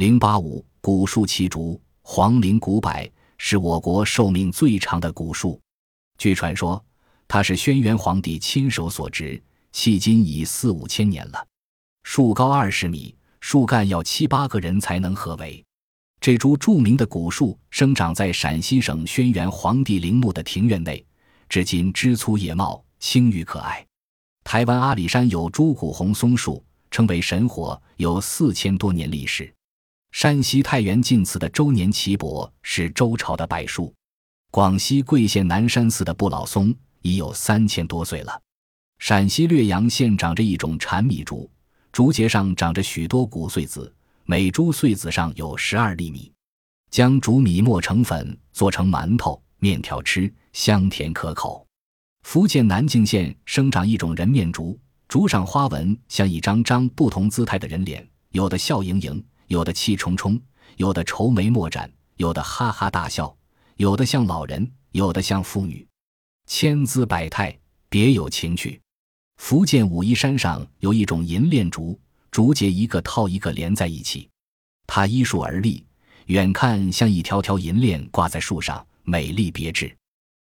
[0.00, 2.90] 零八五古树奇竹，黄陵古柏
[3.36, 5.60] 是我国寿命最长的古树。
[6.16, 6.82] 据传说，
[7.28, 9.38] 它是轩辕皇帝亲手所植，
[9.74, 11.46] 迄今已四五千年了。
[12.02, 15.62] 树高二十米，树干要七八个人才能合围。
[16.18, 21.04] 这株著名的古树生长在陕西省轩辕皇帝陵墓的庭院内，
[21.46, 23.86] 至今枝粗叶茂，青郁可爱。
[24.44, 29.52] 台湾阿里山有朱古红松树，称为神火，有四千多年历史。
[30.12, 33.94] 山西太原晋祠的周年奇柏是周朝的柏树。
[34.50, 38.40] 广西桂县南山寺的不老松已有三千多岁了。
[38.98, 41.48] 陕西略阳县长着一种缠米竹，
[41.92, 43.92] 竹节上长着许多谷穗子，
[44.24, 46.30] 每株穗子上有十二粒米。
[46.90, 51.64] 将竹米磨成粉，做成馒头、面条吃，香甜可口。
[52.24, 60.40] 福建南靖县生长一种人面竹，竹上花纹像一张张不同姿态的人脸，有的笑盈盈，有的气冲冲，
[60.76, 63.36] 有的愁眉莫展，有的哈哈大笑。
[63.78, 65.84] 有的像老人，有的像妇女，
[66.46, 68.80] 千姿百态，别有情趣。
[69.38, 71.98] 福建武夷山上有一种银链竹，
[72.30, 74.28] 竹节一个套一个连在一起，
[74.86, 75.84] 它依树而立，
[76.26, 79.92] 远看像一条条银链挂在树上，美丽别致。